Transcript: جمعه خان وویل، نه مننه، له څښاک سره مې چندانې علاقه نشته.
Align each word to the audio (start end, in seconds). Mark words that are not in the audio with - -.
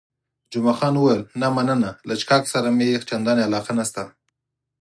جمعه 0.53 0.73
خان 0.79 0.95
وویل، 0.97 1.23
نه 1.41 1.47
مننه، 1.55 1.91
له 2.07 2.13
څښاک 2.19 2.43
سره 2.53 2.67
مې 2.77 2.87
چندانې 3.09 3.41
علاقه 3.47 3.71
نشته. 3.79 4.03